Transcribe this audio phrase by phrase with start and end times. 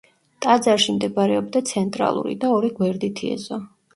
[0.45, 3.63] ტაძარში მდებარეობდა ცენტრალური და ორი გვერდითი ეზო.